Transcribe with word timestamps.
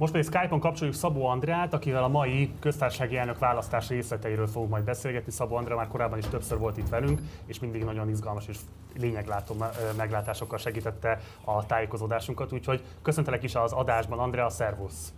Most 0.00 0.12
pedig 0.12 0.26
Skype-on 0.26 0.60
kapcsoljuk 0.60 0.96
Szabó 0.96 1.26
Andrát, 1.26 1.74
akivel 1.74 2.04
a 2.04 2.08
mai 2.08 2.50
köztársasági 2.60 3.16
elnök 3.16 3.38
választás 3.38 3.88
részleteiről 3.88 4.46
fogunk 4.46 4.70
majd 4.70 4.84
beszélgetni. 4.84 5.32
Szabó 5.32 5.54
Andrá 5.54 5.74
már 5.74 5.88
korábban 5.88 6.18
is 6.18 6.24
többször 6.26 6.58
volt 6.58 6.76
itt 6.76 6.88
velünk, 6.88 7.20
és 7.46 7.58
mindig 7.58 7.84
nagyon 7.84 8.08
izgalmas 8.08 8.46
és 8.48 8.56
lényeglátó 8.96 9.54
meglátásokkal 9.96 10.58
segítette 10.58 11.20
a 11.44 11.66
tájékozódásunkat. 11.66 12.52
Úgyhogy 12.52 12.82
köszöntelek 13.02 13.42
is 13.42 13.54
az 13.54 13.72
adásban, 13.72 14.18
Andrea, 14.18 14.48
szervusz! 14.48 15.12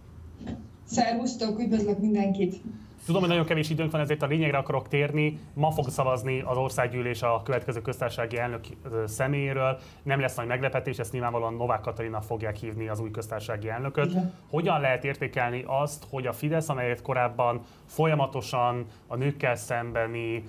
Szervusztok, 0.84 1.58
üdvözlök 1.58 1.98
mindenkit! 1.98 2.62
Tudom, 3.06 3.20
hogy 3.20 3.30
nagyon 3.30 3.44
kevés 3.46 3.70
időnk 3.70 3.90
van, 3.90 4.00
ezért 4.00 4.22
a 4.22 4.26
lényegre 4.26 4.58
akarok 4.58 4.88
térni. 4.88 5.38
Ma 5.54 5.70
fog 5.70 5.88
szavazni 5.88 6.40
az 6.40 6.56
országgyűlés 6.56 7.22
a 7.22 7.42
következő 7.44 7.82
köztársasági 7.82 8.38
elnök 8.38 8.64
személyéről. 9.06 9.78
Nem 10.02 10.20
lesz 10.20 10.34
nagy 10.34 10.46
meglepetés, 10.46 10.98
ezt 10.98 11.12
nyilvánvalóan 11.12 11.54
Novák 11.54 11.80
Katalina 11.80 12.20
fogják 12.20 12.56
hívni 12.56 12.88
az 12.88 13.00
új 13.00 13.10
köztársasági 13.10 13.68
elnököt. 13.68 14.10
Igen. 14.10 14.34
Hogyan 14.50 14.80
lehet 14.80 15.04
értékelni 15.04 15.64
azt, 15.66 16.04
hogy 16.10 16.26
a 16.26 16.32
Fidesz, 16.32 16.68
amelyet 16.68 17.02
korábban 17.02 17.64
folyamatosan 17.86 18.86
a 19.06 19.16
nőkkel 19.16 19.54
szembeni 19.54 20.48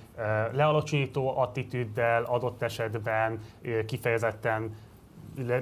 lealacsonyító 0.52 1.38
attitűddel 1.38 2.22
adott 2.22 2.62
esetben 2.62 3.38
kifejezetten 3.86 4.74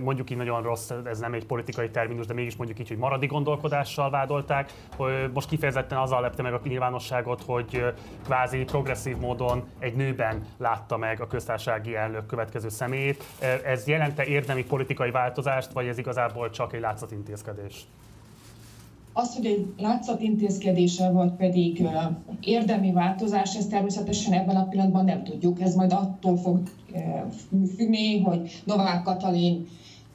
mondjuk 0.01 0.31
így 0.31 0.37
nagyon 0.37 0.63
rossz, 0.63 0.91
ez 1.05 1.19
nem 1.19 1.33
egy 1.33 1.47
politikai 1.47 1.91
terminus, 1.91 2.27
de 2.27 2.35
mégis 2.35 2.57
mondjuk 2.57 2.79
így, 2.79 2.89
hogy 2.89 2.97
maradi 2.97 3.27
gondolkodással 3.27 4.11
vádolták. 4.11 4.73
Hogy 4.97 5.31
most 5.33 5.49
kifejezetten 5.49 5.99
azzal 5.99 6.21
lepte 6.21 6.43
meg 6.43 6.53
a 6.53 6.61
nyilvánosságot, 6.65 7.43
hogy 7.43 7.93
kvázi 8.25 8.65
progresszív 8.65 9.17
módon 9.17 9.65
egy 9.79 9.95
nőben 9.95 10.47
látta 10.59 10.97
meg 10.97 11.21
a 11.21 11.27
köztársasági 11.27 11.97
elnök 11.97 12.27
következő 12.27 12.69
személyét. 12.69 13.25
Ez 13.65 13.87
jelente 13.87 14.25
érdemi 14.25 14.65
politikai 14.65 15.11
változást, 15.11 15.73
vagy 15.73 15.87
ez 15.87 15.99
igazából 15.99 16.51
csak 16.51 16.73
egy 16.73 16.81
látszatintézkedés? 16.81 17.87
Az, 19.13 19.35
hogy 19.37 19.47
egy 19.47 19.73
látszatintézkedése, 19.79 21.11
vagy 21.11 21.33
pedig 21.33 21.87
érdemi 22.41 22.93
változás, 22.93 23.57
ezt 23.57 23.71
természetesen 23.71 24.33
ebben 24.33 24.57
a 24.57 24.69
pillanatban 24.69 25.05
nem 25.05 25.25
tudjuk. 25.25 25.61
Ez 25.61 25.75
majd 25.75 25.93
attól 25.93 26.37
fog 26.37 26.63
függni, 27.77 28.21
hogy 28.21 28.63
Novák 28.65 29.03
Katalin 29.03 29.67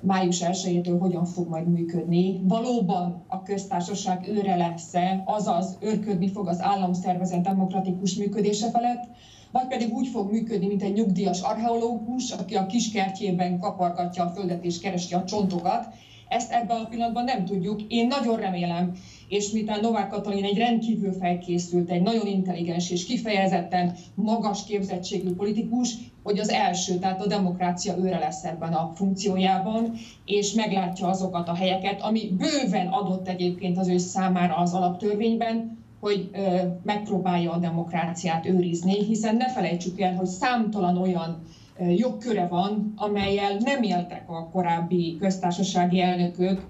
május 0.01 0.39
1-től 0.41 0.97
hogyan 0.99 1.25
fog 1.25 1.49
majd 1.49 1.67
működni. 1.67 2.39
Valóban 2.43 3.23
a 3.27 3.43
köztársaság 3.43 4.27
őre 4.27 4.55
lesz-e, 4.55 5.23
azaz 5.25 5.77
őrködni 5.79 6.31
fog 6.31 6.47
az 6.47 6.61
államszervezet 6.61 7.41
demokratikus 7.41 8.15
működése 8.15 8.69
felett, 8.69 9.03
vagy 9.51 9.67
pedig 9.67 9.93
úgy 9.93 10.07
fog 10.07 10.31
működni, 10.31 10.67
mint 10.67 10.83
egy 10.83 10.93
nyugdíjas 10.93 11.41
archeológus, 11.41 12.31
aki 12.31 12.55
a 12.55 12.65
kiskertjében 12.65 13.59
kapargatja 13.59 14.23
a 14.23 14.29
földet 14.29 14.63
és 14.63 14.79
keresi 14.79 15.13
a 15.13 15.23
csontokat, 15.23 15.87
ezt 16.29 16.51
ebben 16.51 16.77
a 16.77 16.87
pillanatban 16.87 17.23
nem 17.23 17.45
tudjuk. 17.45 17.81
Én 17.87 18.07
nagyon 18.07 18.37
remélem, 18.37 18.91
és 19.27 19.51
miután 19.51 19.79
Novák 19.79 20.09
Katalin 20.09 20.43
egy 20.43 20.57
rendkívül 20.57 21.13
felkészült, 21.13 21.89
egy 21.89 22.01
nagyon 22.01 22.27
intelligens 22.27 22.89
és 22.89 23.05
kifejezetten 23.05 23.95
magas 24.15 24.63
képzettségű 24.63 25.33
politikus, 25.33 25.93
hogy 26.23 26.39
az 26.39 26.49
első, 26.49 26.97
tehát 26.97 27.21
a 27.21 27.27
demokrácia 27.27 27.97
őre 27.97 28.17
lesz 28.17 28.43
ebben 28.43 28.73
a 28.73 28.91
funkciójában, 28.95 29.93
és 30.25 30.53
meglátja 30.53 31.07
azokat 31.07 31.47
a 31.47 31.55
helyeket, 31.55 32.01
ami 32.01 32.31
bőven 32.37 32.87
adott 32.87 33.27
egyébként 33.27 33.77
az 33.77 33.87
ő 33.87 33.97
számára 33.97 34.55
az 34.55 34.73
alaptörvényben, 34.73 35.77
hogy 35.99 36.29
ö, 36.33 36.61
megpróbálja 36.83 37.51
a 37.51 37.57
demokráciát 37.57 38.45
őrizni, 38.45 39.03
hiszen 39.05 39.35
ne 39.35 39.49
felejtsük 39.49 39.99
el, 39.99 40.15
hogy 40.15 40.25
számtalan 40.25 40.97
olyan 40.97 41.41
jogköre 41.79 42.45
van, 42.45 42.93
amelyel 42.95 43.57
nem 43.57 43.81
éltek 43.81 44.29
a 44.29 44.49
korábbi 44.49 45.17
köztársasági 45.19 45.99
elnökök, 45.99 46.65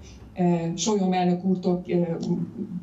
Solyom 0.74 1.12
elnök 1.12 1.44
úrtól, 1.44 1.82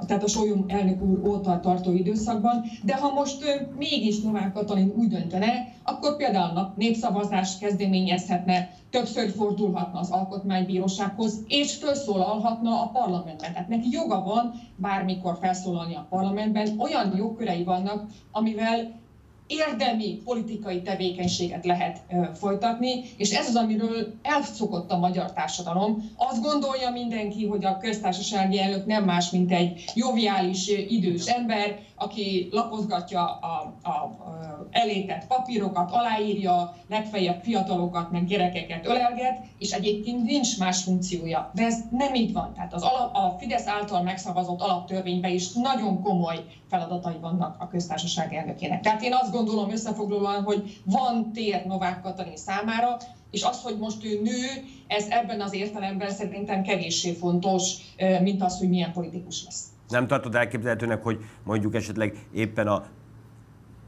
tehát 0.08 0.23
a 0.23 0.28
Solyom 0.28 0.66
elnök 0.68 1.02
úr 1.02 1.28
óta 1.28 1.59
tartó 1.59 1.92
időszakban, 1.92 2.62
de 2.84 2.96
ha 2.96 3.14
most 3.14 3.44
mégis 3.78 4.22
Novák 4.22 4.52
Katalin 4.52 4.94
úgy 4.98 5.08
döntene, 5.08 5.52
akkor 5.84 6.16
például 6.16 6.73
népszavazást 6.75 7.59
kezdeményezhetne, 7.59 8.69
többször 8.90 9.30
fordulhatna 9.30 10.00
az 10.00 10.09
alkotmánybírósághoz, 10.09 11.44
és 11.47 11.75
felszólalhatna 11.75 12.81
a 12.81 12.88
parlamentben. 12.88 13.53
Tehát 13.53 13.68
neki 13.68 13.88
joga 13.92 14.22
van 14.24 14.52
bármikor 14.75 15.38
felszólalni 15.42 15.96
a 15.96 16.06
parlamentben, 16.09 16.75
olyan 16.78 17.16
jogkörei 17.16 17.63
vannak, 17.63 18.03
amivel 18.31 19.03
érdemi 19.47 20.22
politikai 20.23 20.81
tevékenységet 20.81 21.66
lehet 21.66 22.01
folytatni, 22.33 23.03
és 23.17 23.31
ez 23.31 23.47
az, 23.47 23.56
amiről 23.56 24.13
elszokott 24.22 24.91
a 24.91 24.97
magyar 24.97 25.33
társadalom. 25.33 26.11
Azt 26.16 26.41
gondolja 26.41 26.89
mindenki, 26.91 27.45
hogy 27.45 27.66
a 27.66 27.78
köztársasági 27.78 28.59
elnök 28.59 28.85
nem 28.85 29.03
más, 29.03 29.29
mint 29.29 29.51
egy 29.51 29.83
joviális, 29.94 30.67
idős 30.67 31.25
ember, 31.25 31.79
aki 31.95 32.47
lapozgatja 32.51 33.25
a, 33.25 33.73
a, 33.81 33.89
a 33.89 34.67
elétett 34.72 35.28
papírokat, 35.28 35.91
aláírja, 35.91 36.75
legfeljebb 36.89 37.44
fiatalokat, 37.44 38.12
meg 38.12 38.25
gyerekeket 38.25 38.85
ölelget, 38.85 39.38
és 39.57 39.72
egyébként 39.72 40.23
nincs 40.23 40.59
más 40.59 40.83
funkciója. 40.83 41.51
De 41.53 41.63
ez 41.63 41.77
nem 41.91 42.13
így 42.13 42.33
van. 42.33 42.53
Tehát 42.53 42.73
az 42.73 42.81
alap, 42.81 43.16
a 43.16 43.35
Fidesz 43.39 43.67
által 43.67 44.01
megszavazott 44.01 44.62
alaptörvényben 44.62 45.31
is 45.31 45.51
nagyon 45.51 46.01
komoly 46.01 46.44
feladatai 46.69 47.17
vannak 47.22 47.56
a 47.59 47.67
köztársaság 47.67 48.33
elnökének. 48.33 48.81
Tehát 48.81 49.01
én 49.01 49.13
azt 49.13 49.31
gondolom 49.35 49.72
összefoglalóan, 49.72 50.44
hogy 50.44 50.81
van 50.85 51.31
tér 51.34 51.66
Novák 51.66 52.01
Katalin 52.01 52.38
számára, 52.38 52.97
és 53.31 53.44
az, 53.44 53.62
hogy 53.62 53.78
most 53.78 54.06
ő 54.06 54.22
nő, 54.22 54.46
ez 54.88 55.07
ebben 55.09 55.41
az 55.41 55.53
értelemben 55.53 56.09
szerintem 56.09 56.63
kevéssé 56.63 57.13
fontos, 57.13 57.74
mint 58.22 58.41
az, 58.41 58.57
hogy 58.57 58.69
milyen 58.69 58.91
politikus 58.91 59.44
lesz. 59.45 59.63
Nem 59.88 60.07
tartod 60.07 60.35
elképzelhetőnek, 60.35 61.03
hogy 61.03 61.19
mondjuk 61.44 61.75
esetleg 61.75 62.28
éppen 62.34 62.68
a, 62.68 62.85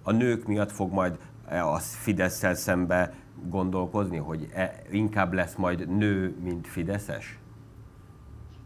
a 0.03 0.11
nők 0.11 0.47
miatt 0.47 0.71
fog 0.71 0.91
majd 0.91 1.17
e, 1.47 1.65
a 1.65 1.77
fidesz 1.77 2.43
szembe 2.53 3.13
gondolkozni, 3.49 4.17
hogy 4.17 4.47
e, 4.53 4.81
inkább 4.91 5.33
lesz 5.33 5.55
majd 5.55 5.97
nő, 5.97 6.35
mint 6.43 6.67
Fideszes? 6.67 7.39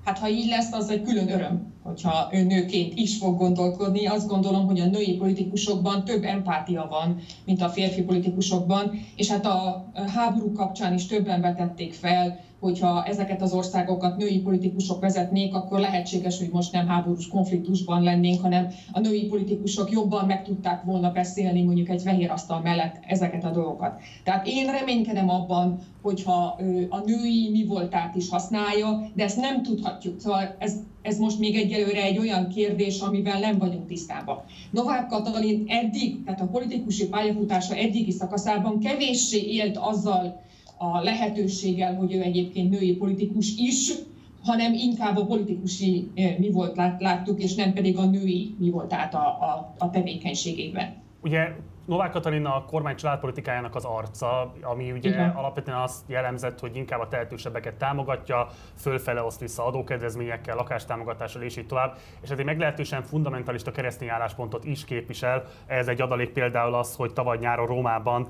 Hát 0.03 0.17
ha 0.17 0.29
így 0.29 0.47
lesz, 0.47 0.71
az 0.71 0.89
egy 0.89 1.01
külön 1.01 1.29
öröm, 1.29 1.67
hogyha 1.83 2.27
ő 2.31 2.41
nőként 2.43 2.97
is 2.97 3.17
fog 3.17 3.37
gondolkodni. 3.37 4.05
Azt 4.05 4.27
gondolom, 4.27 4.65
hogy 4.65 4.79
a 4.79 4.85
női 4.85 5.13
politikusokban 5.15 6.03
több 6.03 6.23
empátia 6.23 6.85
van, 6.89 7.17
mint 7.45 7.61
a 7.61 7.69
férfi 7.69 8.01
politikusokban, 8.01 8.91
és 9.15 9.29
hát 9.29 9.45
a 9.45 9.91
háború 10.13 10.51
kapcsán 10.51 10.93
is 10.93 11.05
többen 11.05 11.41
vetették 11.41 11.93
fel, 11.93 12.39
hogyha 12.61 13.03
ezeket 13.03 13.41
az 13.41 13.53
országokat 13.53 14.17
női 14.17 14.39
politikusok 14.39 14.99
vezetnék, 14.99 15.53
akkor 15.53 15.79
lehetséges, 15.79 16.37
hogy 16.37 16.49
most 16.51 16.71
nem 16.71 16.87
háborús 16.87 17.27
konfliktusban 17.27 18.03
lennénk, 18.03 18.41
hanem 18.41 18.67
a 18.91 18.99
női 18.99 19.25
politikusok 19.25 19.91
jobban 19.91 20.25
meg 20.25 20.43
tudták 20.43 20.83
volna 20.83 21.11
beszélni 21.11 21.61
mondjuk 21.63 21.89
egy 21.89 22.01
fehér 22.01 22.29
asztal 22.29 22.61
mellett 22.61 22.99
ezeket 23.07 23.43
a 23.43 23.51
dolgokat. 23.51 23.99
Tehát 24.23 24.47
én 24.47 24.71
reménykedem 24.71 25.29
abban, 25.29 25.79
hogyha 26.01 26.57
a 26.89 26.99
női 27.05 27.49
mi 27.51 27.65
voltát 27.65 28.15
is 28.15 28.29
használja, 28.29 29.09
de 29.13 29.23
ezt 29.23 29.39
nem 29.39 29.63
tudhatjuk. 29.63 30.19
Szóval 30.19 30.55
ez, 30.59 30.75
ez 31.01 31.17
most 31.17 31.39
még 31.39 31.55
egyelőre 31.55 32.01
egy 32.01 32.17
olyan 32.17 32.47
kérdés, 32.47 32.99
amivel 32.99 33.39
nem 33.39 33.57
vagyunk 33.57 33.87
tisztában. 33.87 34.43
Novák 34.71 35.07
Katalin 35.07 35.63
eddig, 35.67 36.23
tehát 36.23 36.41
a 36.41 36.47
politikusi 36.47 37.07
pályafutása 37.07 37.75
eddigi 37.75 38.11
szakaszában 38.11 38.79
kevéssé 38.79 39.53
élt 39.53 39.77
azzal, 39.77 40.41
a 40.81 41.01
lehetőséggel, 41.03 41.95
hogy 41.95 42.13
ő 42.13 42.21
egyébként 42.21 42.69
női 42.69 42.95
politikus 42.95 43.57
is, 43.57 43.91
hanem 44.43 44.73
inkább 44.73 45.17
a 45.17 45.25
politikusi 45.25 46.07
eh, 46.15 46.35
mi 46.39 46.51
volt 46.51 46.75
láttuk, 46.99 47.43
és 47.43 47.55
nem 47.55 47.73
pedig 47.73 47.97
a 47.97 48.05
női 48.05 48.55
mi 48.59 48.69
volt 48.69 48.93
át 48.93 49.13
a, 49.13 49.27
a, 49.27 49.75
a 49.77 49.89
tevékenységében. 49.89 50.93
Ugye 51.23 51.47
Novák 51.85 52.11
Katalina 52.11 52.55
a 52.55 52.65
kormány 52.65 52.95
családpolitikájának 52.95 53.75
az 53.75 53.85
arca, 53.85 54.53
ami 54.61 54.91
ugye 54.91 55.09
Igen. 55.09 55.29
alapvetően 55.29 55.77
azt 55.77 56.03
jellemzett, 56.07 56.59
hogy 56.59 56.75
inkább 56.75 56.99
a 56.99 57.07
tehetősebbeket 57.07 57.73
támogatja, 57.73 58.47
fölfele 58.77 59.23
oszt 59.23 59.39
vissza 59.39 59.65
adókedvezményekkel, 59.65 60.55
lakástámogatással 60.55 61.41
és 61.41 61.57
így 61.57 61.65
tovább, 61.65 61.97
és 62.21 62.29
ez 62.29 62.39
egy 62.39 62.45
meglehetősen 62.45 63.03
fundamentalista 63.03 63.71
keresztény 63.71 64.09
álláspontot 64.09 64.63
is 64.63 64.85
képvisel. 64.85 65.43
Ez 65.65 65.87
egy 65.87 66.01
adalék 66.01 66.29
például 66.29 66.73
az, 66.73 66.95
hogy 66.95 67.13
tavaly 67.13 67.37
nyáron 67.37 67.67
Rómában 67.67 68.27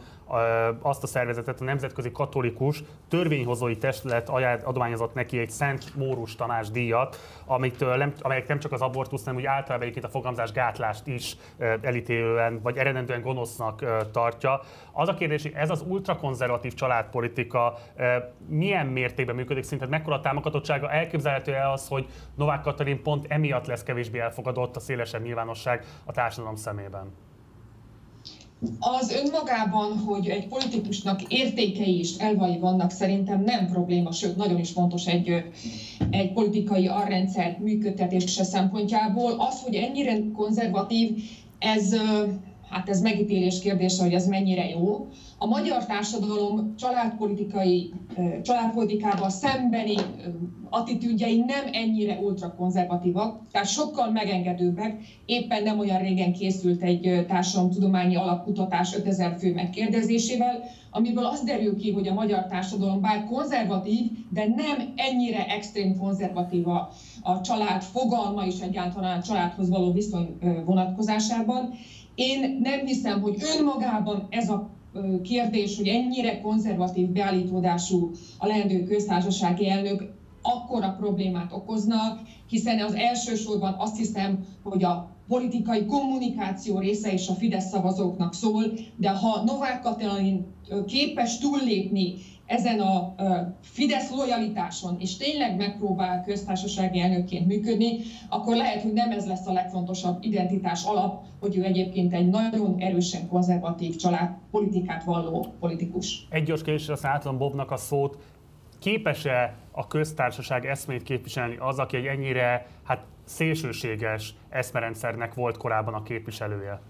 azt 0.82 1.04
a 1.04 1.08
szervezetet, 1.08 1.62
a 1.62 1.64
Nemzetközi 1.64 2.12
Katolikus 2.12 2.84
Törvényhozói 3.10 3.78
Testület 3.78 4.30
adományozott 4.64 5.14
neki 5.14 5.40
egy 5.40 5.50
Szent 5.50 5.96
Mórus 5.96 6.36
díjat, 6.72 7.18
amitől 7.46 7.96
nem, 7.96 8.14
amelyek 8.22 8.48
nem 8.48 8.60
csak 8.60 8.72
az 8.72 8.82
abortusz, 8.82 9.24
hanem 9.24 9.40
úgy 9.40 9.46
általában 9.46 9.82
egyébként 9.82 10.06
a 10.06 10.10
fogamzás 10.10 10.52
gátlást 10.52 11.08
is 11.08 11.36
elítélően, 11.82 12.60
vagy 12.62 12.78
eredendően 12.78 13.22
gonosznak 13.42 14.10
tartja. 14.12 14.62
Az 14.92 15.08
a 15.08 15.14
kérdés, 15.14 15.42
hogy 15.42 15.54
ez 15.56 15.70
az 15.70 15.84
ultrakonzervatív 15.88 16.74
családpolitika 16.74 17.78
milyen 18.48 18.88
mértékben 18.88 19.36
működik, 19.36 19.64
szerinted 19.64 19.90
mekkora 19.90 20.20
támogatottsága? 20.20 20.92
Elképzelhető-e 20.92 21.72
az, 21.72 21.88
hogy 21.88 22.08
Novák 22.36 22.62
Katalin 22.62 23.02
pont 23.02 23.26
emiatt 23.30 23.66
lesz 23.66 23.84
kevésbé 23.84 24.20
elfogadott 24.20 24.76
a 24.76 24.80
szélesebb 24.80 25.24
nyilvánosság 25.24 25.86
a 26.06 26.12
társadalom 26.12 26.56
szemében? 26.56 27.12
Az 28.80 29.12
önmagában, 29.12 29.98
hogy 29.98 30.28
egy 30.28 30.48
politikusnak 30.48 31.22
értékei 31.28 32.00
és 32.00 32.18
elvai 32.18 32.60
vannak, 32.60 32.92
szerintem 32.92 33.44
nem 33.44 33.68
probléma, 33.68 34.12
sőt, 34.12 34.36
nagyon 34.36 34.60
is 34.60 34.72
fontos 34.72 35.06
egy, 35.06 35.44
egy 36.10 36.34
politikai 36.34 36.88
arrendszer 36.88 37.58
működtetése 37.60 38.44
szempontjából. 38.44 39.32
Az, 39.38 39.62
hogy 39.64 39.76
ennyire 39.76 40.18
konzervatív, 40.34 41.24
ez, 41.60 41.96
hát 42.72 42.90
ez 42.90 43.02
megítélés 43.02 43.60
kérdése, 43.60 44.04
hogy 44.04 44.14
ez 44.14 44.28
mennyire 44.28 44.68
jó. 44.70 45.08
A 45.38 45.46
magyar 45.46 45.86
társadalom 45.86 46.76
családpolitikai, 46.76 47.92
családpolitikával 48.42 49.30
szembeni 49.30 49.96
attitűdjei 50.70 51.38
nem 51.38 51.70
ennyire 51.72 52.18
ultrakonzervatívak, 52.20 53.48
tehát 53.52 53.68
sokkal 53.68 54.10
megengedőbbek. 54.10 55.04
Éppen 55.26 55.64
nem 55.64 55.80
olyan 55.80 55.98
régen 55.98 56.34
készült 56.34 56.82
egy 56.82 57.26
társadalomtudományi 57.28 58.16
alapkutatás 58.16 58.96
5000 58.96 59.36
fő 59.40 59.54
megkérdezésével, 59.54 60.60
amiből 60.92 61.26
az 61.26 61.44
derül 61.44 61.78
ki, 61.78 61.92
hogy 61.92 62.08
a 62.08 62.14
magyar 62.14 62.46
társadalom 62.46 63.02
bár 63.02 63.26
konzervatív, 63.26 64.06
de 64.30 64.46
nem 64.48 64.94
ennyire 64.96 65.46
extrém 65.46 65.98
konzervatív 65.98 66.68
a, 66.68 66.90
a 67.22 67.42
család 67.42 67.82
fogalma 67.82 68.46
és 68.46 68.60
egyáltalán 68.60 69.20
a 69.20 69.24
családhoz 69.24 69.70
való 69.70 69.92
viszony 69.92 70.38
vonatkozásában. 70.66 71.74
Én 72.16 72.60
nem 72.62 72.86
hiszem, 72.86 73.22
hogy 73.22 73.36
önmagában 73.58 74.28
ez 74.30 74.50
a 74.50 74.70
kérdés, 75.24 75.78
hogy 75.78 75.88
ennyire 75.88 76.42
konzervatív 76.42 77.08
beállítódású 77.08 78.12
a 78.38 78.48
leendő 78.48 78.84
köztársasági 78.84 79.70
elnök 79.70 80.14
akkora 80.42 80.96
problémát 81.00 81.52
okoznak, 81.52 82.20
hiszen 82.48 82.80
az 82.80 82.94
elsősorban 82.94 83.76
azt 83.78 83.98
hiszem, 83.98 84.46
hogy 84.64 84.84
a 84.84 85.11
politikai 85.32 85.86
kommunikáció 85.86 86.80
része 86.80 87.14
is 87.14 87.28
a 87.28 87.34
Fidesz 87.34 87.70
szavazóknak 87.70 88.34
szól, 88.34 88.64
de 88.96 89.10
ha 89.10 89.44
Novák 89.44 89.82
Katalin 89.82 90.46
képes 90.88 91.38
túllépni 91.38 92.14
ezen 92.46 92.80
a 92.80 93.16
Fidesz 93.62 94.12
lojalitáson, 94.12 94.96
és 95.00 95.18
tényleg 95.18 95.58
megpróbál 95.58 96.24
köztársasági 96.24 97.00
elnökként 97.00 97.48
működni, 97.48 97.98
akkor 98.30 98.56
lehet, 98.56 98.82
hogy 98.82 98.94
nem 98.94 99.12
ez 99.12 99.28
lesz 99.28 99.48
a 99.48 99.52
legfontosabb 99.54 100.24
identitás 100.24 100.84
alap, 100.84 101.24
hogy 101.40 101.58
ő 101.58 101.64
egyébként 101.64 102.14
egy 102.14 102.30
nagyon 102.30 102.76
erősen 102.80 103.28
konzervatív 103.28 103.96
család 103.96 104.30
politikát 104.52 105.04
valló 105.04 105.46
politikus. 105.60 106.28
Egy 106.30 106.44
gyors 106.44 106.62
kérdésre 106.62 106.94
aztán 106.94 107.38
Bobnak 107.38 107.72
a 107.72 107.78
szót. 107.78 108.18
Képes-e 108.80 109.56
a 109.72 109.88
köztársaság 109.88 110.66
eszmét 110.66 111.04
képviselni 111.04 111.56
az, 111.60 111.80
aki 111.80 111.98
egy 111.98 112.06
ennyire 112.06 112.68
hát, 112.84 113.04
szélsőséges 113.32 114.36
eszmerendszernek 114.50 115.34
volt 115.34 115.58
korábban 115.58 115.94
a 115.94 116.04
képviselője? 116.04 116.82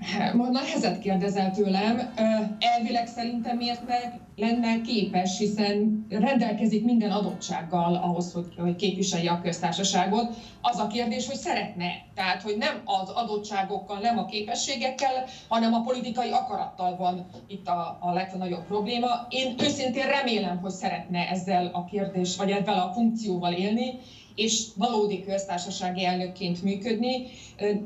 Nehezet 0.52 0.98
kérdezel 0.98 1.50
tőlem. 1.50 2.12
Elvileg 2.58 3.06
szerintem 3.06 3.56
miért 3.56 3.86
meg 3.86 4.20
lenne 4.36 4.80
képes, 4.80 5.38
hiszen 5.38 6.06
rendelkezik 6.10 6.84
minden 6.84 7.10
adottsággal 7.10 7.94
ahhoz, 7.94 8.32
hogy 8.56 8.76
képviselje 8.76 9.30
a 9.30 9.40
köztársaságot. 9.40 10.34
Az 10.60 10.78
a 10.78 10.86
kérdés, 10.86 11.26
hogy 11.26 11.36
szeretne. 11.36 11.86
Tehát, 12.14 12.42
hogy 12.42 12.56
nem 12.58 12.80
az 12.84 13.08
adottságokkal, 13.10 13.98
nem 13.98 14.18
a 14.18 14.24
képességekkel, 14.24 15.24
hanem 15.48 15.74
a 15.74 15.80
politikai 15.80 16.30
akarattal 16.30 16.96
van 16.96 17.26
itt 17.46 17.68
a, 17.68 17.98
a 18.00 18.12
legnagyobb 18.12 18.66
probléma. 18.66 19.06
Én 19.28 19.54
őszintén 19.62 20.06
remélem, 20.06 20.58
hogy 20.58 20.70
szeretne 20.70 21.28
ezzel 21.28 21.70
a 21.72 21.84
kérdés, 21.84 22.36
vagy 22.36 22.50
ezzel 22.50 22.78
a 22.78 22.92
funkcióval 22.92 23.52
élni, 23.52 23.98
és 24.40 24.66
valódi 24.76 25.22
köztársasági 25.22 26.04
elnökként 26.04 26.62
működni. 26.62 27.26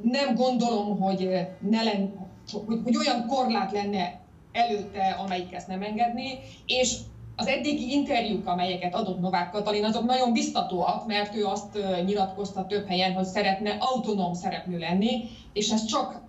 Nem 0.02 0.34
gondolom, 0.34 1.00
hogy, 1.00 1.28
ne 1.60 1.82
len, 1.82 2.28
hogy, 2.66 2.80
hogy 2.84 2.96
olyan 2.96 3.26
korlát 3.26 3.72
lenne 3.72 4.20
előtte, 4.52 5.16
amelyik 5.24 5.52
ezt 5.52 5.66
nem 5.66 5.82
engedné, 5.82 6.38
és 6.66 6.96
az 7.36 7.46
eddigi 7.46 7.92
interjúk, 7.92 8.46
amelyeket 8.46 8.94
adott 8.94 9.20
Novák 9.20 9.50
Katalin, 9.50 9.84
azok 9.84 10.04
nagyon 10.04 10.32
biztatóak, 10.32 11.06
mert 11.06 11.34
ő 11.34 11.44
azt 11.44 11.78
nyilatkozta 12.04 12.66
több 12.66 12.86
helyen, 12.86 13.12
hogy 13.12 13.24
szeretne 13.24 13.76
autonóm 13.78 14.32
szereplő 14.32 14.78
lenni, 14.78 15.24
és 15.52 15.70
ez 15.70 15.84
csak 15.84 16.20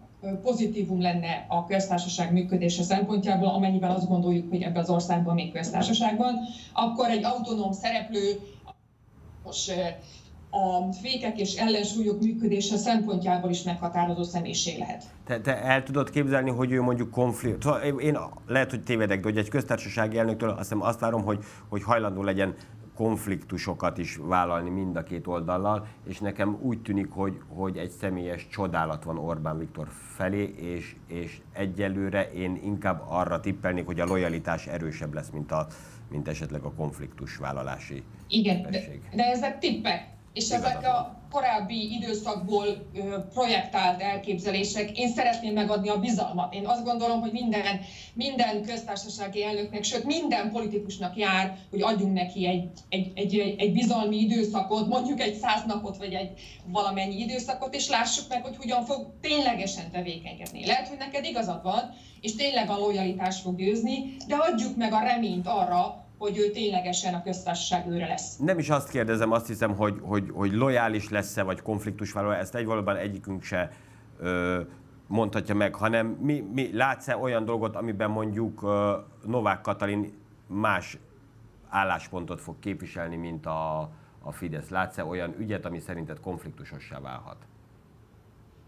pozitívum 0.42 1.01
lenne 1.01 1.45
a 1.48 1.66
köztársaság 1.66 2.31
működése 2.31 2.83
szempontjából, 2.83 3.48
amennyiben 3.48 3.92
azt 3.92 4.07
gondoljuk, 4.07 4.50
hogy 4.50 4.62
ebben 4.62 4.81
az 4.81 4.89
országban 4.89 5.33
még 5.33 5.51
köztársaság 5.51 6.18
van, 6.18 6.39
akkor 6.74 7.10
egy 7.10 7.24
autonóm 7.24 7.72
szereplő 7.72 8.39
most 9.46 9.72
a 10.56 10.94
fékek 11.02 11.40
és 11.40 11.56
ellensúlyok 11.56 12.22
működése 12.22 12.78
szempontjából 12.78 13.50
is 13.50 13.64
meghatározó 13.64 14.24
személyiség 14.24 14.78
lehet. 14.78 15.04
Te, 15.26 15.42
te 15.42 15.62
el 15.62 15.84
tudod 15.84 16.10
képzelni, 16.10 16.50
hogy 16.50 16.72
ő 16.72 16.82
mondjuk 16.82 17.12
konfliktus, 17.12 17.64
szóval 17.64 18.00
én 18.00 18.18
lehet, 18.48 18.70
hogy 18.70 18.84
tévedek, 18.84 19.18
de 19.20 19.24
hogy 19.24 19.38
egy 19.38 19.50
köztársasági 19.50 20.18
elnöktől 20.18 20.50
azt, 20.50 20.58
hiszem, 20.58 20.82
azt 20.82 21.00
várom, 21.00 21.24
hogy, 21.24 21.44
hogy 21.70 21.84
hajlandó 21.84 22.24
legyen 22.24 22.56
konfliktusokat 22.96 23.98
is 23.98 24.16
vállalni 24.22 24.70
mind 24.70 24.96
a 24.96 25.04
két 25.04 25.28
oldallal, 25.28 25.88
és 26.08 26.20
nekem 26.20 26.58
úgy 26.62 26.82
tűnik, 26.82 27.12
hogy, 27.12 27.42
hogy 27.48 27.78
egy 27.78 27.90
személyes 27.90 28.48
csodálat 28.48 29.04
van 29.04 29.18
Orbán 29.18 29.58
Viktor 29.58 29.88
felé, 30.16 30.54
és, 30.58 30.96
és 31.08 31.42
egyelőre 31.54 32.32
én 32.32 32.60
inkább 32.64 33.04
arra 33.08 33.40
tippelnék, 33.40 33.86
hogy 33.86 34.00
a 34.00 34.06
lojalitás 34.06 34.68
erősebb 34.68 35.14
lesz, 35.14 35.30
mint, 35.30 35.52
a, 35.52 35.68
mint 36.10 36.28
esetleg 36.28 36.64
a 36.64 36.72
konfliktus 36.72 37.38
vállalási 37.38 38.04
Igen, 38.28 38.62
de, 38.62 38.80
de 39.16 39.24
ezek 39.24 39.60
tippek 39.60 40.14
és 40.36 40.50
ezek 40.50 40.88
a 40.88 41.24
korábbi 41.32 41.94
időszakból 41.94 42.66
projektált 43.34 44.02
elképzelések, 44.02 44.98
én 44.98 45.10
szeretném 45.10 45.54
megadni 45.54 45.90
a 45.90 46.00
bizalmat. 46.00 46.54
Én 46.54 46.66
azt 46.66 46.84
gondolom, 46.84 47.20
hogy 47.22 47.32
minden, 47.32 47.80
minden 48.14 48.62
köztársasági 48.62 49.44
elnöknek, 49.44 49.84
sőt 49.84 50.04
minden 50.04 50.52
politikusnak 50.52 51.18
jár, 51.18 51.58
hogy 51.70 51.82
adjunk 51.82 52.14
neki 52.14 52.48
egy, 52.48 52.70
egy, 52.90 53.12
egy, 53.16 53.56
egy 53.58 53.74
bizalmi 53.74 54.18
időszakot, 54.18 54.88
mondjuk 54.88 55.22
egy 55.22 55.36
száz 55.36 55.64
napot, 55.66 55.98
vagy 55.98 56.14
egy 56.14 56.40
valamennyi 56.66 57.20
időszakot, 57.20 57.76
és 57.76 57.90
lássuk 57.90 58.30
meg, 58.30 58.44
hogy 58.44 58.58
hogyan 58.58 58.86
fog 58.86 59.14
ténylegesen 59.22 59.92
tevékenykedni. 59.92 60.66
Lehet, 60.66 60.88
hogy 60.88 60.98
neked 60.98 61.26
igazad 61.26 61.64
van, 61.64 61.94
és 62.22 62.36
tényleg 62.36 62.70
a 62.70 62.78
lojalitás 62.78 63.40
fog 63.40 63.56
győzni, 63.56 64.16
de 64.28 64.36
adjuk 64.36 64.76
meg 64.76 64.94
a 64.94 65.00
reményt 65.00 65.48
arra, 65.48 66.05
hogy 66.18 66.38
ő 66.38 66.52
ténylegesen 66.52 67.14
a 67.14 67.24
köztársaság 67.24 67.88
őre 67.88 68.08
lesz. 68.08 68.38
Nem 68.38 68.60
is 68.60 68.70
azt 68.70 68.90
kérdezem, 68.90 69.32
azt 69.32 69.48
hiszem, 69.48 69.76
hogy, 69.76 70.00
hogy, 70.02 70.32
hogy 70.34 70.54
lojális 70.54 71.10
lesz-e, 71.10 71.44
vagy 71.44 71.62
konfliktusvállaló, 71.62 72.34
ezt 72.34 72.56
egy 72.56 72.66
valóban 72.66 72.96
egyikünk 72.96 73.44
se 73.44 73.72
ö, 74.20 74.62
mondhatja 75.08 75.56
meg, 75.56 75.76
hanem 75.76 76.08
mi, 76.08 76.40
mi 76.54 76.70
látsz-e 76.74 77.18
olyan 77.18 77.46
dolgot, 77.46 77.76
amiben 77.76 78.10
mondjuk 78.10 78.62
ö, 78.62 78.98
Novák 79.26 79.62
Katalin 79.62 80.14
más 80.48 80.98
álláspontot 81.70 82.42
fog 82.42 82.60
képviselni, 82.60 83.16
mint 83.16 83.46
a, 83.46 83.80
a 84.24 84.32
Fidesz? 84.32 84.70
Látsz-e 84.70 85.06
olyan 85.06 85.36
ügyet, 85.40 85.66
ami 85.66 85.80
szerinted 85.80 86.20
konfliktusossá 86.20 87.00
válhat? 87.00 87.38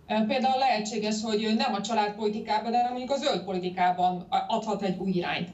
Például 0.08 0.58
lehetséges, 0.58 1.22
hogy 1.22 1.54
nem 1.58 1.74
a 1.74 1.82
családpolitikában, 1.82 2.72
de 2.72 2.88
mondjuk 2.90 3.12
a 3.12 3.18
zöld 3.18 3.44
politikában 3.44 4.28
adhat 4.48 4.82
egy 4.82 4.98
új 5.00 5.12
irányt 5.12 5.50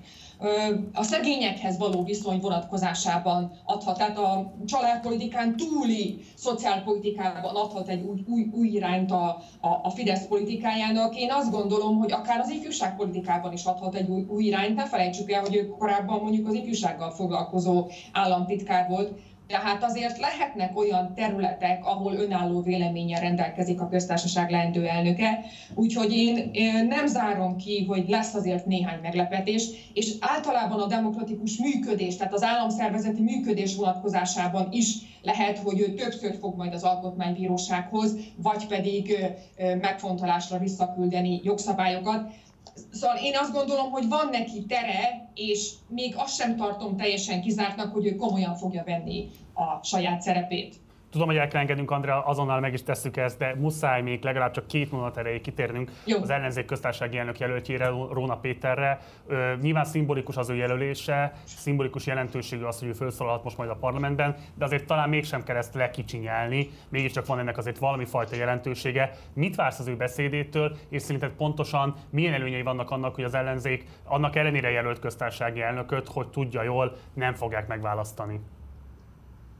a 0.93 1.03
szegényekhez 1.03 1.77
való 1.77 2.03
viszony 2.03 2.39
vonatkozásában 2.39 3.51
adhat, 3.65 3.97
tehát 3.97 4.17
a 4.17 4.53
családpolitikán 4.65 5.55
túli 5.57 6.19
szociálpolitikában 6.35 7.55
adhat 7.55 7.87
egy 7.87 8.01
új, 8.01 8.23
új, 8.27 8.49
új 8.53 8.67
irányt 8.67 9.11
a, 9.11 9.41
a, 9.61 9.67
a 9.83 9.89
Fidesz 9.89 10.27
politikájának. 10.27 11.15
Én 11.15 11.31
azt 11.31 11.51
gondolom, 11.51 11.97
hogy 11.97 12.11
akár 12.11 12.39
az 12.39 12.49
ifjúságpolitikában 12.49 13.53
is 13.53 13.63
adhat 13.63 13.95
egy 13.95 14.09
új, 14.09 14.25
új 14.27 14.43
irányt. 14.43 14.75
Ne 14.75 14.85
felejtsük 14.85 15.31
el, 15.31 15.41
hogy 15.41 15.55
ő 15.55 15.67
korábban 15.67 16.21
mondjuk 16.21 16.47
az 16.47 16.53
ifjúsággal 16.53 17.11
foglalkozó 17.11 17.87
államtitkár 18.11 18.87
volt, 18.87 19.11
tehát 19.47 19.83
azért 19.83 20.17
lehetnek 20.17 20.77
olyan 20.77 21.13
területek, 21.13 21.85
ahol 21.85 22.13
önálló 22.13 22.61
véleménye 22.61 23.19
rendelkezik 23.19 23.81
a 23.81 23.87
köztársaság 23.87 24.49
leendő 24.49 24.85
elnöke, 24.85 25.39
úgyhogy 25.73 26.11
én 26.51 26.85
nem 26.87 27.05
zárom 27.05 27.57
ki, 27.57 27.85
hogy 27.85 28.07
lesz 28.07 28.33
azért 28.33 28.65
néhány 28.65 28.99
meglepetés, 29.01 29.67
és 29.93 30.13
általában 30.19 30.79
a 30.79 30.87
demokratikus 30.87 31.57
működés, 31.57 32.15
tehát 32.15 32.33
az 32.33 32.43
államszervezeti 32.43 33.21
működés 33.21 33.75
vonatkozásában 33.75 34.67
is 34.71 34.95
lehet, 35.21 35.57
hogy 35.57 35.79
ő 35.79 35.93
többször 35.93 36.37
fog 36.39 36.55
majd 36.55 36.73
az 36.73 36.83
alkotmánybírósághoz, 36.83 38.15
vagy 38.35 38.67
pedig 38.67 39.15
megfontolásra 39.81 40.57
visszaküldeni 40.57 41.39
jogszabályokat. 41.43 42.31
Szóval 42.91 43.17
én 43.17 43.37
azt 43.37 43.53
gondolom, 43.53 43.91
hogy 43.91 44.07
van 44.07 44.27
neki 44.31 44.65
tere, 44.65 45.31
és 45.33 45.71
még 45.87 46.13
azt 46.17 46.35
sem 46.35 46.55
tartom 46.55 46.97
teljesen 46.97 47.41
kizártnak, 47.41 47.93
hogy 47.93 48.05
ő 48.05 48.15
komolyan 48.15 48.55
fogja 48.55 48.83
venni 48.83 49.29
a 49.53 49.83
saját 49.83 50.21
szerepét. 50.21 50.75
Tudom, 51.13 51.27
hogy 51.27 51.37
el 51.37 51.47
kell 51.47 51.61
engednünk, 51.61 51.91
Andrea, 51.91 52.25
azonnal 52.25 52.59
meg 52.59 52.73
is 52.73 52.83
tesszük 52.83 53.17
ezt, 53.17 53.37
de 53.37 53.55
muszáj 53.55 54.01
még 54.01 54.23
legalább 54.23 54.51
csak 54.51 54.67
két 54.67 54.91
mondat 54.91 55.17
erejéig 55.17 55.41
kitérnünk 55.41 55.91
Jó. 56.05 56.21
az 56.21 56.29
ellenzék 56.29 56.65
köztársasági 56.65 57.17
elnök 57.17 57.39
jelöltjére, 57.39 57.87
Róna 57.87 58.37
Péterre. 58.37 58.99
Ö, 59.27 59.53
nyilván 59.61 59.85
szimbolikus 59.85 60.37
az 60.37 60.49
ő 60.49 60.55
jelölése, 60.55 61.33
szimbolikus 61.45 62.05
jelentőségű 62.05 62.63
az, 62.63 62.79
hogy 62.79 62.87
ő 62.87 62.91
felszólalhat 62.91 63.43
most 63.43 63.57
majd 63.57 63.69
a 63.69 63.75
parlamentben, 63.75 64.35
de 64.55 64.65
azért 64.65 64.85
talán 64.85 65.09
mégsem 65.09 65.43
kell 65.43 65.55
ezt 65.55 65.73
lekicsinyelni, 65.73 66.69
mégiscsak 66.89 67.25
van 67.25 67.39
ennek 67.39 67.57
azért 67.57 67.77
valami 67.77 68.05
fajta 68.05 68.35
jelentősége. 68.35 69.11
Mit 69.33 69.55
vársz 69.55 69.79
az 69.79 69.87
ő 69.87 69.95
beszédétől, 69.95 70.75
és 70.89 71.01
szerinted 71.01 71.31
pontosan 71.31 71.95
milyen 72.09 72.33
előnyei 72.33 72.61
vannak 72.61 72.91
annak, 72.91 73.15
hogy 73.15 73.23
az 73.23 73.33
ellenzék 73.33 73.85
annak 74.03 74.35
ellenére 74.35 74.69
jelölt 74.69 74.99
köztársasági 74.99 75.61
elnököt, 75.61 76.07
hogy 76.07 76.27
tudja 76.27 76.63
jól, 76.63 76.95
nem 77.13 77.33
fogják 77.33 77.67
megválasztani? 77.67 78.39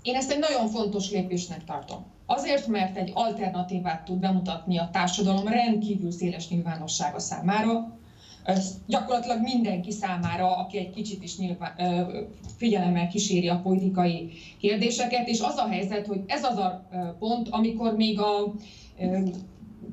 Én 0.03 0.15
ezt 0.15 0.31
egy 0.31 0.39
nagyon 0.39 0.67
fontos 0.67 1.12
lépésnek 1.12 1.63
tartom. 1.63 2.05
Azért, 2.25 2.67
mert 2.67 2.98
egy 2.98 3.12
alternatívát 3.13 4.05
tud 4.05 4.19
bemutatni 4.19 4.77
a 4.77 4.89
társadalom 4.91 5.48
rendkívül 5.48 6.12
széles 6.12 6.48
nyilvánossága 6.48 7.19
számára, 7.19 7.98
ez 8.43 8.74
gyakorlatilag 8.88 9.41
mindenki 9.41 9.91
számára, 9.91 10.55
aki 10.55 10.77
egy 10.77 10.89
kicsit 10.89 11.24
is 11.24 11.38
nyilván, 11.38 11.74
ö, 11.77 12.19
figyelemmel 12.57 13.07
kíséri 13.07 13.48
a 13.48 13.60
politikai 13.63 14.31
kérdéseket, 14.60 15.27
és 15.27 15.39
az 15.39 15.57
a 15.57 15.67
helyzet, 15.67 16.05
hogy 16.07 16.22
ez 16.27 16.43
az 16.43 16.57
a 16.57 16.88
pont, 17.19 17.50
amikor 17.50 17.95
még 17.95 18.19
a 18.19 18.53
ö, 19.00 19.27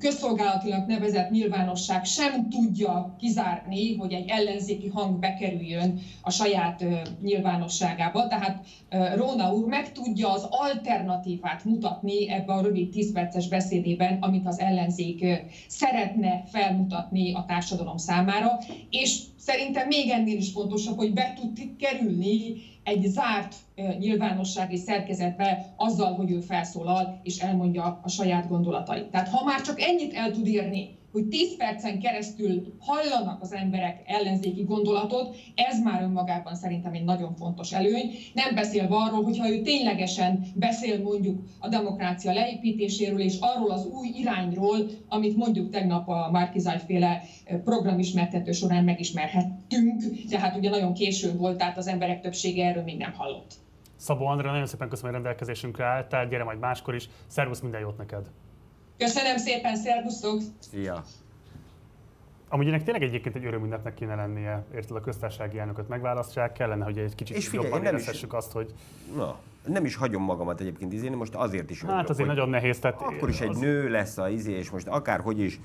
közszolgálatilag 0.01 0.87
nevezett 0.87 1.31
nyilvánosság 1.31 2.05
sem 2.05 2.49
tudja 2.49 3.15
kizárni, 3.19 3.97
hogy 3.97 4.13
egy 4.13 4.29
ellenzéki 4.29 4.89
hang 4.89 5.19
bekerüljön 5.19 6.01
a 6.23 6.31
saját 6.31 6.85
nyilvánosságába. 7.23 8.29
Tehát 8.29 8.65
Róna 9.15 9.53
úr 9.53 9.69
meg 9.69 9.93
tudja 9.93 10.33
az 10.33 10.47
alternatívát 10.51 11.65
mutatni 11.65 12.31
ebbe 12.31 12.53
a 12.53 12.61
rövid 12.61 12.91
10 12.91 13.13
perces 13.13 13.49
beszédében, 13.49 14.19
amit 14.21 14.47
az 14.47 14.59
ellenzék 14.59 15.25
szeretne 15.69 16.43
felmutatni 16.47 17.33
a 17.35 17.45
társadalom 17.47 17.97
számára, 17.97 18.59
és 18.91 19.23
szerintem 19.51 19.87
még 19.87 20.09
ennél 20.09 20.37
is 20.37 20.51
fontosabb, 20.51 20.97
hogy 20.97 21.13
be 21.13 21.33
tud 21.37 21.77
kerülni 21.77 22.55
egy 22.83 23.07
zárt 23.07 23.55
nyilvánossági 23.99 24.77
szerkezetbe 24.77 25.75
azzal, 25.77 26.15
hogy 26.15 26.31
ő 26.31 26.41
felszólal 26.41 27.21
és 27.23 27.39
elmondja 27.39 28.01
a 28.03 28.09
saját 28.09 28.49
gondolatait. 28.49 29.05
Tehát 29.05 29.29
ha 29.29 29.45
már 29.45 29.61
csak 29.61 29.81
ennyit 29.81 30.15
el 30.15 30.31
tud 30.31 30.47
írni, 30.47 30.99
hogy 31.13 31.27
10 31.27 31.57
percen 31.57 32.01
keresztül 32.01 32.75
hallanak 32.79 33.43
az 33.43 33.53
emberek 33.53 34.03
ellenzéki 34.07 34.63
gondolatot, 34.63 35.37
ez 35.55 35.83
már 35.83 36.03
önmagában 36.03 36.55
szerintem 36.55 36.93
egy 36.93 37.05
nagyon 37.05 37.35
fontos 37.35 37.73
előny. 37.73 38.11
Nem 38.35 38.55
beszélve 38.55 38.95
arról, 38.95 39.23
hogyha 39.23 39.49
ő 39.49 39.63
ténylegesen 39.63 40.45
beszél 40.55 41.03
mondjuk 41.03 41.43
a 41.59 41.69
demokrácia 41.69 42.33
leépítéséről 42.33 43.21
és 43.21 43.37
arról 43.41 43.71
az 43.71 43.87
új 43.87 44.09
irányról, 44.17 44.77
amit 45.09 45.37
mondjuk 45.37 45.71
tegnap 45.71 46.09
a 46.09 46.31
Márkizaj 46.31 46.79
féle 46.87 47.23
programismertető 47.65 48.53
során 48.53 48.85
megismerhettünk, 48.85 50.03
tehát 50.31 50.57
ugye 50.57 50.71
nagyon 50.71 50.93
későn 50.93 51.37
volt, 51.37 51.59
tehát 51.59 51.77
az 51.77 51.87
emberek 51.87 52.21
többsége 52.21 52.67
erről 52.67 52.83
még 52.83 52.97
nem 52.97 53.13
hallott. 53.13 53.55
Szabó 53.97 54.27
Andrea, 54.27 54.51
nagyon 54.51 54.67
szépen 54.67 54.89
köszönöm, 54.89 55.13
hogy 55.13 55.23
rendelkezésünkre 55.23 55.85
álltál, 55.85 56.29
gyere 56.29 56.45
majd 56.45 56.59
máskor 56.59 56.95
is. 56.95 57.09
Szervusz, 57.27 57.61
minden 57.61 57.81
jót 57.81 57.99
neked! 57.99 58.31
Köszönöm 59.01 59.37
szépen, 59.37 59.77
szervusztok! 59.77 60.41
Szia! 60.59 61.05
Amúgy 62.49 62.67
ennek 62.67 62.83
tényleg 62.83 63.03
egyébként 63.03 63.37
egy 63.37 63.45
örömünnepnek 63.45 63.95
kéne 63.95 64.15
lennie, 64.15 64.65
érted 64.75 64.97
a 64.97 65.01
köztársasági 65.01 65.59
elnököt 65.59 65.89
megválasztják, 65.89 66.53
kellene, 66.53 66.85
hogy 66.85 66.99
egy 66.99 67.15
kicsit 67.15 67.37
És 67.37 67.49
figyelj, 67.49 67.69
jobban 67.69 67.83
nem 67.83 67.97
is- 67.97 68.25
azt, 68.29 68.53
hogy 68.53 68.75
Na, 69.17 69.39
nem 69.67 69.85
is 69.85 69.97
hagyom 69.97 70.23
magamat 70.23 70.61
egyébként 70.61 70.93
izéni, 70.93 71.15
most 71.15 71.35
azért 71.35 71.71
is 71.71 71.81
hát 71.81 71.89
örülök, 71.91 72.09
azért 72.09 72.27
hogy 72.29 72.37
nagyon 72.37 72.51
nehéz. 72.51 72.79
Tehát 72.79 73.01
Akkor 73.01 73.29
is 73.29 73.41
egy 73.41 73.49
az- 73.49 73.59
nő 73.59 73.89
lesz 73.89 74.19
a 74.19 74.29
izé, 74.29 74.53
és 74.53 74.71
most 74.71 74.87
akárhogy 74.87 75.41
is, 75.41 75.61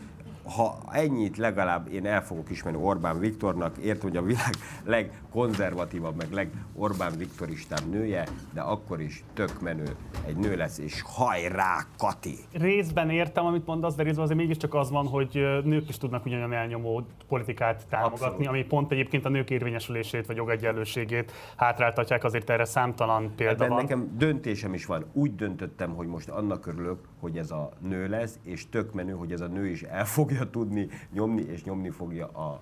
ha 0.45 0.77
ennyit 0.91 1.37
legalább 1.37 1.87
én 1.91 2.05
el 2.05 2.23
fogok 2.23 2.49
ismerni 2.49 2.79
Orbán 2.81 3.19
Viktornak, 3.19 3.77
értem, 3.77 4.09
hogy 4.09 4.17
a 4.17 4.21
világ 4.21 4.53
legkonzervatívabb, 4.95 6.15
meg 6.15 6.31
legorbán 6.31 7.17
Viktoristább 7.17 7.89
nője, 7.89 8.27
de 8.53 8.61
akkor 8.61 9.01
is 9.01 9.23
tök 9.33 9.61
menő 9.61 9.95
egy 10.25 10.35
nő 10.37 10.55
lesz, 10.55 10.77
és 10.77 11.01
hajrá, 11.05 11.85
Kati! 11.97 12.37
Részben 12.53 13.09
értem, 13.09 13.45
amit 13.45 13.65
mondasz, 13.65 13.95
de 13.95 14.03
részben 14.03 14.23
azért 14.23 14.39
mégiscsak 14.39 14.73
az 14.73 14.89
van, 14.91 15.07
hogy 15.07 15.29
nők 15.63 15.89
is 15.89 15.97
tudnak 15.97 16.25
ugyanolyan 16.25 16.53
elnyomó 16.53 17.05
politikát 17.27 17.87
támogatni, 17.89 18.25
Abszolút. 18.25 18.47
ami 18.47 18.63
pont 18.63 18.91
egyébként 18.91 19.25
a 19.25 19.29
nők 19.29 19.49
érvényesülését 19.49 20.25
vagy 20.25 20.35
jogegyenlőségét 20.35 21.31
hátráltatják, 21.55 22.23
azért 22.23 22.49
erre 22.49 22.65
számtalan 22.65 23.33
példa 23.35 23.53
Ebben 23.53 23.69
van. 23.69 23.81
nekem 23.81 24.13
döntésem 24.17 24.73
is 24.73 24.85
van. 24.85 25.05
Úgy 25.13 25.35
döntöttem, 25.35 25.95
hogy 25.95 26.07
most 26.07 26.29
annak 26.29 26.65
örülök, 26.65 26.99
hogy 27.19 27.37
ez 27.37 27.51
a 27.51 27.71
nő 27.79 28.07
lesz, 28.07 28.39
és 28.43 28.69
tök 28.69 28.93
menő, 28.93 29.11
hogy 29.13 29.31
ez 29.31 29.41
a 29.41 29.47
nő 29.47 29.67
is 29.67 29.81
el 29.81 30.05
fogja 30.35 30.51
tudni 30.51 30.87
nyomni, 31.11 31.41
és 31.41 31.63
nyomni 31.63 31.89
fogja 31.89 32.27
a 32.27 32.61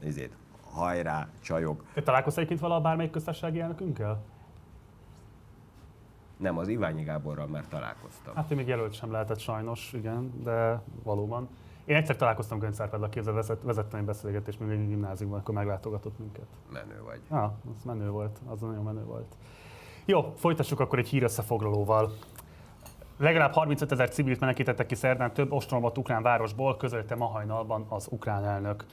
nézét, 0.00 0.36
hajrá, 0.70 1.28
csajok. 1.40 1.84
Te 1.94 2.02
találkoztál 2.02 2.44
egyébként 2.44 2.60
valaha 2.60 2.80
bármelyik 2.80 3.12
köztársasági 3.12 3.60
elnökünkkel? 3.60 4.22
Nem, 6.36 6.58
az 6.58 6.68
Iványi 6.68 7.02
Gáborral 7.02 7.46
már 7.46 7.64
találkoztam. 7.68 8.34
Hát 8.34 8.50
ő 8.50 8.54
még 8.54 8.66
jelölt 8.66 8.92
sem 8.92 9.10
lehetett 9.10 9.38
sajnos, 9.38 9.92
igen, 9.92 10.42
de 10.42 10.82
valóban. 11.02 11.48
Én 11.84 11.96
egyszer 11.96 12.16
találkoztam 12.16 12.58
Gönc 12.58 12.80
Árpáddal, 12.80 13.08
képzel, 13.08 13.32
vezet, 13.32 13.62
vezettem 13.62 13.98
egy 14.00 14.06
beszélgetést 14.06 14.60
még 14.60 14.70
egy 14.70 14.88
gimnáziumban, 14.88 15.38
akkor 15.38 15.54
meglátogatott 15.54 16.18
minket. 16.18 16.46
Menő 16.72 17.02
vagy. 17.04 17.20
Ah, 17.28 17.44
az 17.44 17.84
menő 17.84 18.10
volt, 18.10 18.38
az 18.46 18.60
nagyon 18.60 18.84
menő 18.84 19.04
volt. 19.04 19.36
Jó, 20.04 20.32
folytassuk 20.36 20.80
akkor 20.80 20.98
egy 20.98 21.08
hír 21.08 21.22
összefoglalóval. 21.22 22.12
Legalább 23.18 23.52
35 23.52 23.92
ezer 23.92 24.08
civilt 24.08 24.40
menekítettek 24.40 24.86
ki 24.86 24.94
szerdán 24.94 25.32
több 25.32 25.52
ostromlott 25.52 25.98
ukrán 25.98 26.22
városból, 26.22 26.76
közölte 26.76 27.14
ma 27.14 27.26
hajnalban 27.26 27.86
az 27.88 28.08
ukrán 28.10 28.44
elnök. 28.44 28.84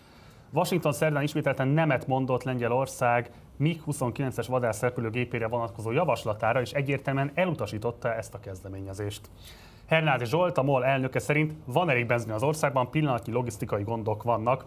Washington 0.54 0.94
szerdán 0.94 1.24
ismételten 1.24 1.68
nemet 1.68 2.08
mondott 2.08 2.44
Lengyelország 2.44 3.32
MiG-29-es 3.58 4.46
vadászrepülőgépére 4.50 5.48
vonatkozó 5.48 5.92
javaslatára, 5.92 6.62
és 6.62 6.72
egyértelműen 6.72 7.32
elutasította 7.34 8.14
ezt 8.14 8.34
a 8.34 8.40
kezdeményezést. 8.40 9.30
Hernádi 9.88 10.26
Zsolt, 10.26 10.58
a 10.58 10.64
MOL 10.64 10.86
elnöke 10.86 11.20
szerint 11.20 11.54
van 11.66 11.90
elég 11.90 12.06
benzin 12.06 12.32
az 12.32 12.44
országban, 12.44 12.90
pillanatnyi 12.90 13.34
logisztikai 13.34 13.84
gondok 13.84 14.24
vannak, 14.24 14.66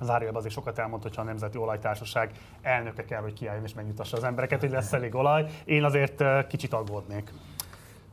Zárójelben 0.00 0.40
azért 0.40 0.54
sokat 0.54 0.78
elmond, 0.78 1.02
hogyha 1.02 1.22
a 1.22 1.24
Nemzeti 1.24 1.58
Olajtársaság 1.58 2.32
elnöke 2.62 3.04
kell, 3.04 3.20
hogy 3.20 3.32
kiálljon 3.32 3.64
és 3.64 3.74
megnyugtassa 3.74 4.16
az 4.16 4.24
embereket, 4.24 4.60
hogy 4.60 4.70
lesz 4.70 4.92
elég 4.92 5.14
olaj. 5.14 5.44
Én 5.64 5.84
azért 5.84 6.46
kicsit 6.46 6.72
aggódnék. 6.72 7.32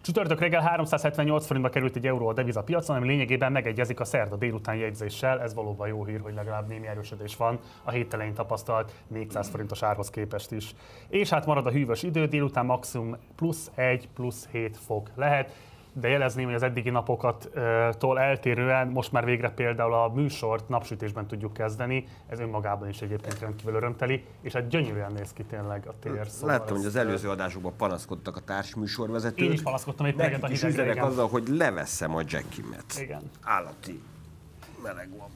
Csütörtök 0.06 0.40
reggel 0.40 0.62
378 0.62 1.46
forintba 1.46 1.70
került 1.70 1.96
egy 1.96 2.08
euró 2.08 2.28
a 2.28 2.34
devizapiacon, 2.34 2.96
ami 2.96 3.08
lényegében 3.08 3.52
megegyezik 3.52 4.00
a 4.00 4.06
szerda 4.06 4.36
délután 4.36 4.76
jegyzéssel. 4.76 5.42
Ez 5.42 5.54
valóban 5.54 5.88
jó 5.88 6.06
hír, 6.06 6.20
hogy 6.20 6.34
legalább 6.34 6.68
némi 6.68 6.88
erősödés 6.88 7.36
van 7.36 7.60
a 7.84 7.92
hét 7.92 8.14
elején 8.14 8.34
tapasztalt 8.34 8.92
400 9.08 9.50
forintos 9.50 9.84
árhoz 9.84 10.10
képest 10.10 10.52
is. 10.52 10.76
És 11.08 11.30
hát 11.30 11.46
marad 11.46 11.66
a 11.66 11.72
hűvös 11.72 12.04
idő, 12.04 12.26
délután 12.26 12.66
maximum 12.66 13.18
plusz 13.36 13.72
1, 13.76 14.08
plusz 14.14 14.48
7 14.52 14.78
fok 14.78 15.10
lehet 15.16 15.52
de 16.00 16.08
jelezném, 16.08 16.46
hogy 16.46 16.54
az 16.54 16.64
eddigi 16.64 16.90
napokattól 16.90 18.20
eltérően 18.20 18.88
most 18.88 19.12
már 19.12 19.26
végre 19.26 19.50
például 19.50 19.94
a 19.94 20.08
műsort 20.08 20.70
napsütésben 20.70 21.28
tudjuk 21.28 21.54
kezdeni, 21.54 22.08
ez 22.28 22.40
önmagában 22.40 22.90
is 22.90 23.02
egyébként 23.02 23.40
rendkívül 23.40 23.76
örömteli, 23.76 24.26
és 24.42 24.54
hát 24.54 24.68
gyönyörűen 24.68 25.12
néz 25.12 25.34
ki 25.34 25.44
tényleg 25.44 25.88
a 25.88 25.94
tér. 26.00 26.28
Szóval 26.28 26.58
Láttam, 26.58 26.78
hogy 26.78 26.86
az 26.86 26.96
előző 26.96 27.30
adásokban 27.30 27.74
panaszkodtak 27.78 28.36
a 28.36 28.40
társműsorvezetők. 28.40 29.46
Én 29.46 29.52
is 29.52 29.62
panaszkodtam 29.62 30.06
éppen 30.06 30.30
Nekik 30.30 30.44
a 30.44 30.50
is 30.50 30.64
üzenek 30.64 31.04
azzal, 31.04 31.28
hogy 31.28 31.48
leveszem 31.48 32.16
a 32.16 32.22
jackimet. 32.28 33.00
Igen. 33.00 33.22
Állati 33.42 34.02
meleg 34.84 35.10
van. 35.18 35.30